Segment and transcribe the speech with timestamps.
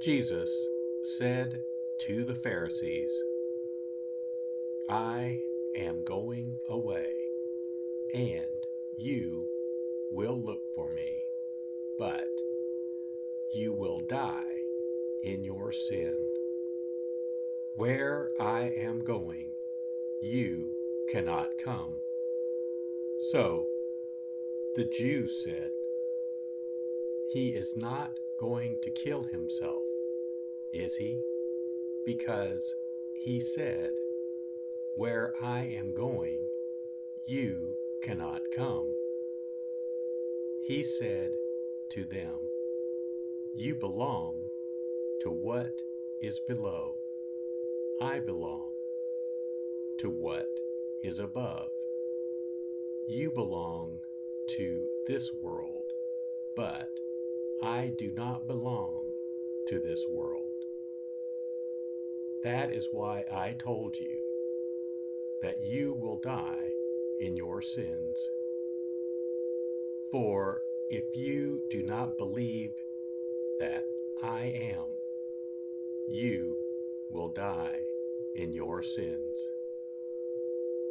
[0.00, 0.68] Jesus
[1.02, 1.62] said
[1.98, 3.12] to the Pharisees,
[4.88, 5.40] I
[5.76, 7.14] am going away,
[8.12, 8.66] and
[8.96, 9.46] you
[10.10, 11.24] will look for me,
[11.98, 12.28] but
[13.52, 14.58] you will die
[15.22, 16.14] in your sin.
[17.76, 19.52] Where I am going,
[20.20, 20.72] you
[21.08, 21.96] cannot come.
[23.30, 23.66] So
[24.74, 25.70] the Jews said,
[27.32, 29.83] He is not going to kill himself
[30.74, 31.20] is he?
[32.04, 32.74] Because
[33.12, 33.90] he said,
[34.96, 36.40] Where I am going,
[37.24, 38.92] you cannot come.
[40.60, 41.30] He said
[41.90, 42.50] to them,
[43.54, 44.50] You belong
[45.22, 45.80] to what
[46.20, 46.96] is below.
[48.00, 48.72] I belong
[49.98, 50.48] to what
[51.02, 51.70] is above.
[53.06, 54.00] You belong
[54.48, 55.92] to this world,
[56.56, 56.88] but
[57.62, 59.04] I do not belong
[59.68, 60.43] to this world.
[62.44, 64.18] That is why I told you
[65.40, 66.72] that you will die
[67.18, 68.28] in your sins.
[70.10, 70.60] For
[70.90, 72.74] if you do not believe
[73.60, 73.86] that
[74.22, 74.84] I am,
[76.06, 76.58] you
[77.10, 77.80] will die
[78.34, 79.48] in your sins.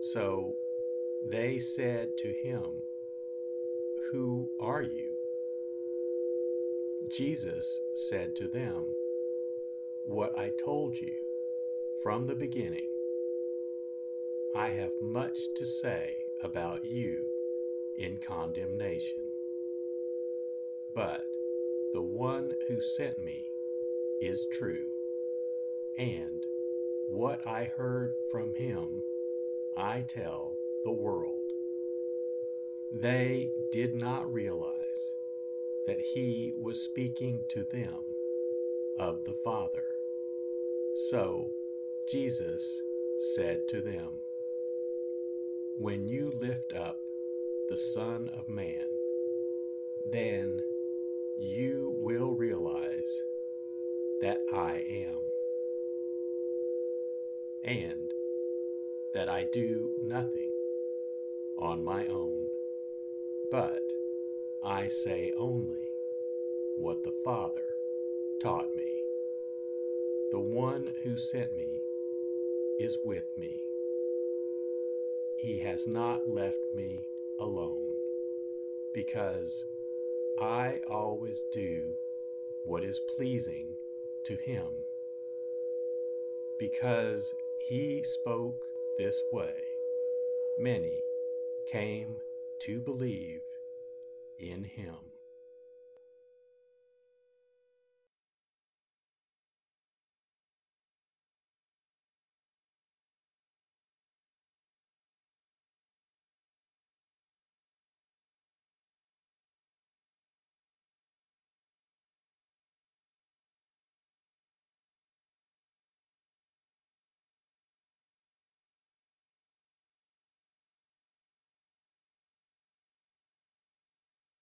[0.00, 0.56] So
[1.28, 2.82] they said to him,
[4.10, 5.10] Who are you?
[7.08, 8.94] Jesus said to them,
[10.06, 11.23] What I told you
[12.04, 12.88] from the beginning.
[14.54, 17.24] I have much to say about you
[17.96, 19.24] in condemnation.
[20.94, 21.24] But
[21.94, 23.46] the one who sent me
[24.20, 24.86] is true,
[25.98, 26.44] and
[27.08, 29.02] what I heard from him
[29.76, 31.52] I tell the world.
[32.92, 35.14] They did not realize
[35.86, 38.04] that he was speaking to them
[38.98, 39.84] of the Father
[40.94, 41.50] So
[42.06, 42.82] Jesus
[43.34, 44.20] said to them,
[45.78, 47.00] When you lift up
[47.68, 48.84] the Son of Man,
[50.04, 50.60] then
[51.38, 53.22] you will realize
[54.20, 55.22] that I am,
[57.64, 58.12] and
[59.14, 60.50] that I do nothing
[61.58, 62.48] on my own,
[63.50, 63.82] but
[64.62, 65.88] I say only
[66.76, 67.64] what the Father
[68.42, 69.00] taught me.
[70.32, 71.83] The one who sent me
[72.78, 73.60] is with me.
[75.38, 76.98] He has not left me
[77.40, 77.94] alone
[78.92, 79.64] because
[80.40, 81.94] I always do
[82.64, 83.74] what is pleasing
[84.24, 84.66] to him.
[86.58, 88.64] Because he spoke
[88.98, 89.54] this way,
[90.58, 91.02] many
[91.66, 92.16] came
[92.60, 93.42] to believe
[94.38, 95.13] in him.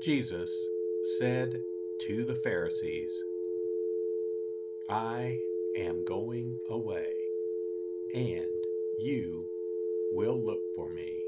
[0.00, 0.50] Jesus
[1.18, 1.62] said
[1.98, 3.22] to the Pharisees,
[4.88, 5.38] I
[5.76, 7.12] am going away,
[8.14, 8.46] and
[8.98, 9.44] you
[10.12, 11.22] will look for me,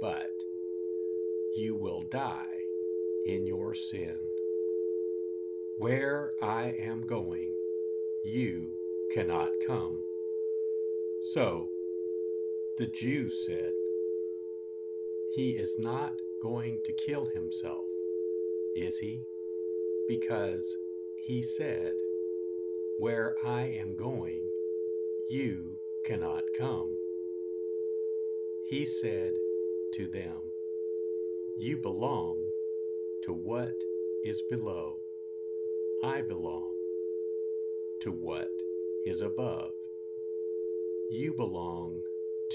[0.00, 0.32] but
[1.54, 2.58] you will die
[3.24, 4.16] in your sin.
[5.78, 7.54] Where I am going,
[8.24, 8.72] you
[9.12, 10.02] cannot come.
[11.32, 11.68] So
[12.78, 13.72] the Jews said,
[15.36, 17.84] He is not going to kill himself
[18.74, 19.20] is he?
[20.08, 20.76] Because
[21.16, 21.92] he said,
[22.98, 24.42] Where I am going,
[25.28, 26.96] you cannot come.
[28.68, 29.32] He said
[29.94, 30.52] to them,
[31.56, 32.38] You belong
[33.24, 33.74] to what
[34.24, 34.96] is below.
[36.04, 36.74] I belong
[38.00, 38.50] to what
[39.06, 39.70] is above.
[41.10, 42.02] You belong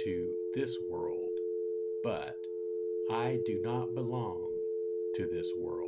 [0.04, 1.32] to this world,
[2.04, 2.36] but
[3.10, 4.52] I do not belong
[5.16, 5.87] to this world.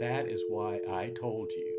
[0.00, 1.72] That is why I told you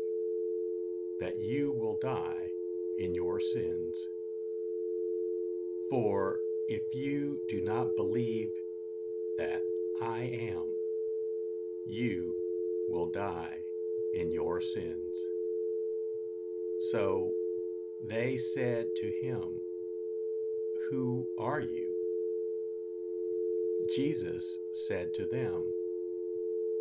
[1.20, 2.50] that you will die
[2.98, 4.08] in your sins.
[5.88, 8.50] For if you do not believe
[9.36, 9.62] that
[10.00, 10.64] I am,
[11.86, 12.34] you
[12.88, 13.58] will die
[14.14, 15.24] in your sins.
[16.90, 17.32] So
[18.04, 19.60] they said to him,
[20.90, 21.94] Who are you?
[23.94, 25.62] Jesus said to them,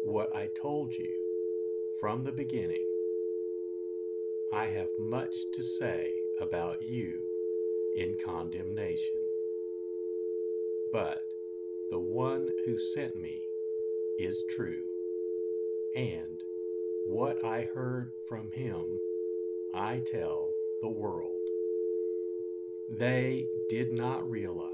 [0.04, 1.27] What I told you
[2.00, 2.86] from the beginning,
[4.54, 7.22] I have much to say about you
[7.96, 9.16] in condemnation.
[10.92, 11.22] But
[11.90, 13.42] the one who sent me
[14.20, 14.84] is true,
[15.96, 16.44] and
[17.08, 19.00] what I heard from him
[19.74, 20.52] I tell
[20.82, 21.42] the world.
[22.90, 24.72] They did not realize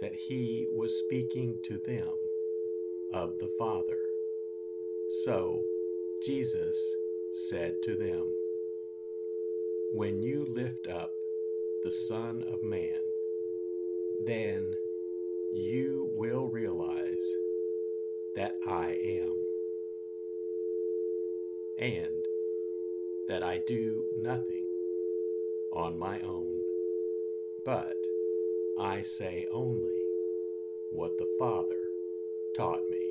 [0.00, 2.08] that he was speaking to them
[3.12, 3.98] of the Father.
[5.24, 5.62] So
[6.24, 6.78] Jesus
[7.50, 8.32] said to them,
[9.92, 11.12] When you lift up
[11.82, 12.98] the Son of Man,
[14.24, 14.74] then
[15.52, 17.20] you will realize
[18.36, 19.34] that I am,
[21.78, 22.24] and
[23.28, 24.64] that I do nothing
[25.74, 26.58] on my own,
[27.66, 27.96] but
[28.80, 30.00] I say only
[30.90, 31.82] what the Father
[32.56, 33.10] taught me.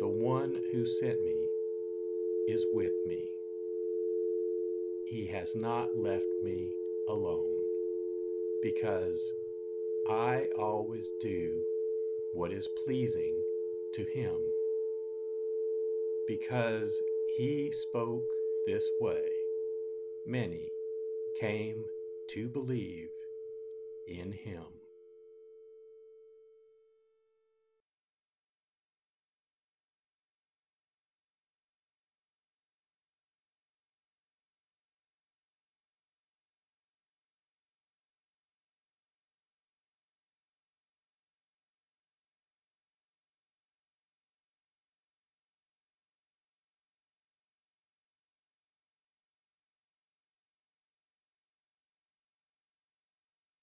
[0.00, 1.47] The one who sent me
[2.48, 3.28] is with me.
[5.04, 6.72] He has not left me
[7.06, 7.60] alone
[8.62, 9.20] because
[10.08, 11.62] I always do
[12.32, 13.38] what is pleasing
[13.92, 14.34] to him.
[16.26, 16.90] Because
[17.36, 18.24] he spoke
[18.66, 19.28] this way,
[20.26, 20.70] many
[21.38, 21.84] came
[22.28, 23.10] to believe
[24.06, 24.64] in him.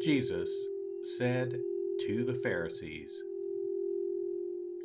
[0.00, 0.68] Jesus
[1.02, 1.60] said
[2.00, 3.22] to the Pharisees,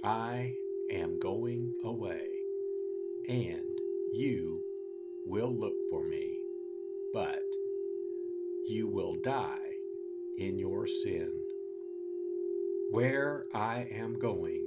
[0.04, 0.54] I
[0.92, 2.28] am going away,
[3.28, 3.80] and
[4.14, 4.62] you
[5.26, 6.38] will look for me,
[7.14, 7.42] but
[8.68, 9.74] you will die
[10.38, 11.32] in your sin.
[12.92, 14.64] Where I am going,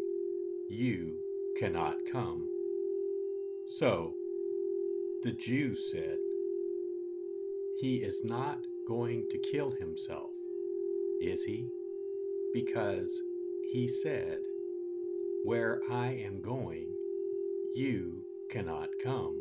[0.69, 1.15] you
[1.57, 2.49] cannot come.
[3.79, 4.15] So
[5.23, 6.19] the Jews said,
[7.81, 10.31] He is not going to kill himself
[11.23, 11.69] is he?
[12.53, 13.23] Because
[13.71, 14.39] he said,
[15.45, 16.89] Where I am going,
[17.77, 19.41] you cannot come.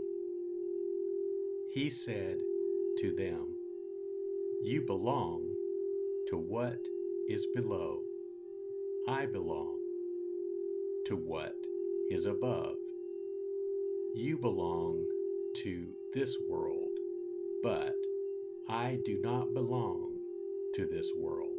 [1.74, 2.38] He said
[3.00, 3.56] to them,
[4.62, 5.56] You belong
[6.28, 6.86] to what
[7.28, 8.02] is below.
[9.08, 9.80] I belong
[11.08, 11.56] to what
[12.12, 12.76] is above.
[14.14, 15.08] You belong
[15.64, 16.92] to this world,
[17.64, 17.96] but
[18.70, 20.14] I do not belong
[20.76, 21.58] to this world.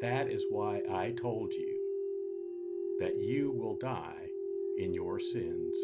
[0.00, 1.78] That is why I told you
[2.98, 4.28] that you will die
[4.78, 5.78] in your sins.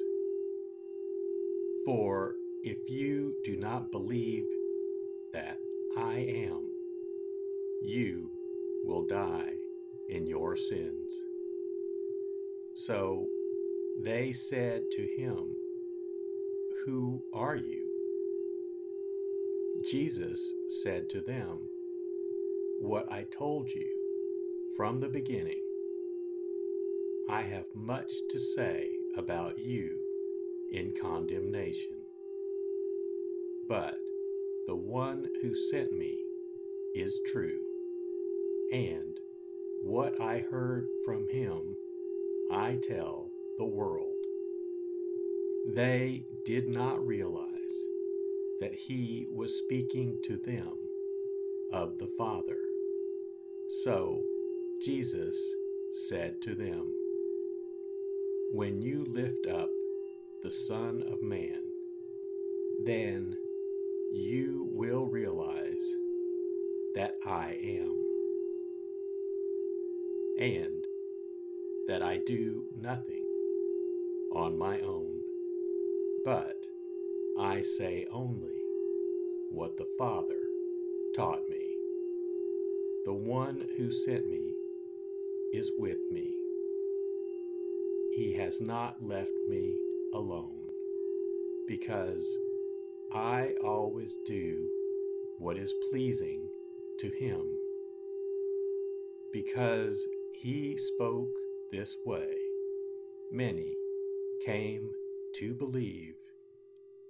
[1.85, 4.44] For if you do not believe
[5.32, 5.58] that
[5.97, 6.70] I am,
[7.82, 8.30] you
[8.85, 9.52] will die
[10.08, 11.20] in your sins.
[12.75, 13.26] So
[14.02, 15.54] they said to him,
[16.85, 17.88] Who are you?
[19.87, 20.40] Jesus
[20.82, 21.58] said to them,
[22.80, 23.87] What I told you
[24.76, 25.61] from the beginning,
[27.30, 29.99] I have much to say about you
[30.73, 31.97] in condemnation.
[33.68, 33.94] But
[34.66, 36.18] the one who sent me
[36.94, 37.61] is true,
[38.73, 39.18] and
[39.82, 41.76] what I heard from him
[42.50, 44.14] I tell the world.
[45.75, 47.48] They did not realize
[48.61, 50.73] that he was speaking to them
[51.73, 52.59] of the Father.
[53.83, 54.23] So
[54.83, 55.37] Jesus
[56.09, 56.93] said to them,
[58.53, 59.69] When you lift up
[60.43, 61.62] the Son of Man,
[62.85, 63.37] then
[64.12, 65.85] you will realize
[66.95, 68.05] that I am,
[70.41, 70.85] and
[71.88, 73.25] that I do nothing
[74.33, 75.21] on my own,
[76.25, 76.57] but
[77.40, 78.61] I say only
[79.52, 80.40] what the Father
[81.14, 81.76] taught me.
[83.04, 84.54] The one who sent me
[85.52, 86.35] is with me.
[88.16, 89.76] He has not left me
[90.14, 90.66] alone
[91.68, 92.26] because
[93.12, 94.68] I always do
[95.38, 96.49] what is pleasing
[96.99, 97.42] to Him.
[99.33, 101.37] Because He spoke
[101.71, 102.35] this way,
[103.30, 103.76] many
[104.45, 104.90] came
[105.35, 106.14] to believe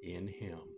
[0.03, 0.78] in Him.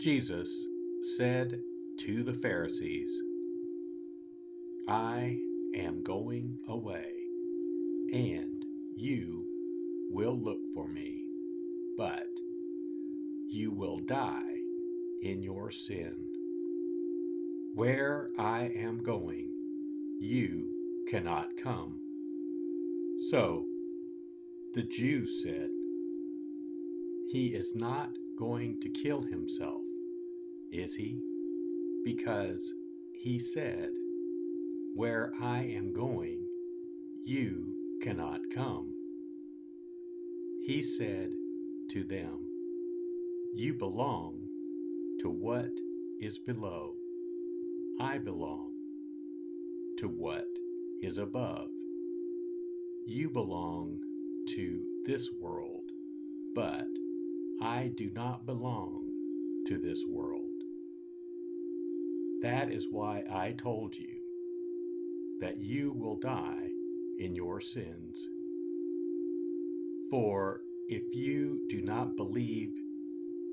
[0.00, 0.66] Jesus
[1.18, 1.60] said
[1.98, 3.10] to the Pharisees,
[4.88, 5.36] I
[5.76, 7.12] am going away,
[8.10, 8.64] and
[8.96, 9.44] you
[10.08, 11.26] will look for me,
[11.98, 12.24] but
[13.50, 14.56] you will die
[15.20, 16.14] in your sin.
[17.74, 19.50] Where I am going,
[20.18, 22.00] you cannot come.
[23.28, 23.66] So
[24.72, 25.68] the Jews said,
[27.30, 29.79] He is not going to kill himself
[30.72, 31.20] is he?
[32.04, 32.72] Because
[33.12, 33.90] he said,
[34.94, 36.46] Where I am going,
[37.24, 38.94] you cannot come.
[40.66, 41.30] He said
[41.90, 42.46] to them,
[43.52, 44.46] You belong
[45.20, 45.70] to what
[46.20, 46.94] is below.
[48.00, 48.72] I belong
[49.98, 50.46] to what
[51.02, 51.68] is above.
[53.06, 53.98] You belong
[54.54, 55.90] to this world,
[56.54, 56.86] but
[57.62, 59.10] I do not belong
[59.66, 60.39] to this world.
[62.42, 64.16] That is why I told you
[65.40, 66.68] that you will die
[67.18, 68.26] in your sins.
[70.10, 72.72] For if you do not believe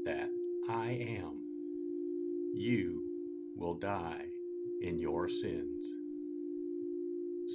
[0.06, 0.30] that
[0.70, 1.42] I am,
[2.54, 3.04] you
[3.58, 4.26] will die
[4.82, 5.88] in your sins.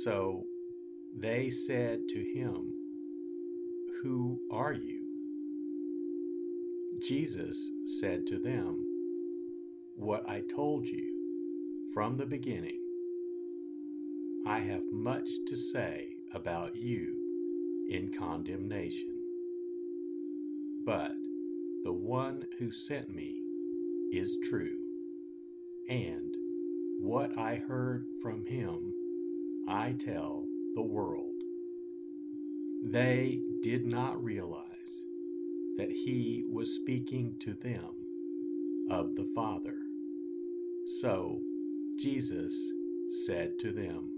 [0.05, 0.45] So
[1.16, 2.73] they said to him,
[4.03, 5.01] Who are you?
[7.03, 8.85] Jesus said to them,
[9.97, 11.12] What I told you
[11.92, 12.78] from the beginning,
[14.46, 19.14] I have much to say about you in condemnation.
[20.87, 21.12] But
[21.85, 23.40] the one who sent me
[24.11, 24.78] is true,
[25.88, 26.35] and
[27.00, 28.94] what I heard from him
[29.68, 31.35] I tell the world.
[32.85, 35.05] They did not realize
[35.76, 37.90] that he was speaking to them
[38.90, 39.76] of the Father.
[41.00, 41.40] So
[41.98, 42.55] Jesus
[43.26, 44.11] said to them,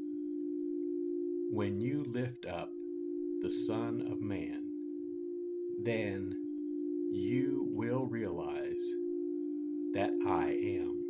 [1.50, 2.70] When you lift up
[3.42, 4.62] the Son of Man,
[5.82, 6.34] then
[7.10, 8.80] you will realize
[9.92, 11.04] that I am,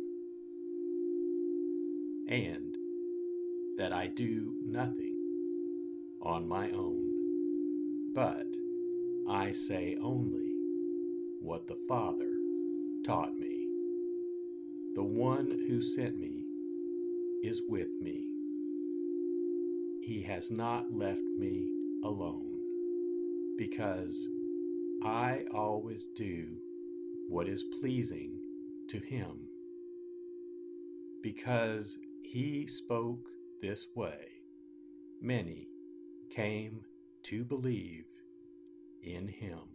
[2.27, 2.75] and
[3.77, 5.15] that I do nothing
[6.21, 8.47] on my own, but
[9.29, 10.51] I say only
[11.41, 12.31] what the Father
[13.05, 13.67] taught me.
[14.95, 16.44] The one who sent me
[17.45, 18.25] is with me.
[20.01, 21.67] He has not left me
[22.03, 22.59] alone
[23.55, 24.27] because
[25.03, 26.47] I always do
[27.29, 28.39] what is pleasing
[28.89, 29.47] to Him.
[31.21, 33.27] Because He spoke
[33.61, 34.27] this way,
[35.21, 35.67] many
[36.31, 36.81] came
[37.23, 38.05] to believe
[39.03, 39.74] in Him.